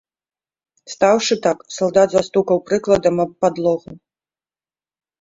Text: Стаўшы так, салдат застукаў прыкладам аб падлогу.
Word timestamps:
Стаўшы 0.93 1.33
так, 1.45 1.57
салдат 1.77 2.09
застукаў 2.17 2.57
прыкладам 2.73 3.15
аб 3.29 3.39
падлогу. 3.47 3.91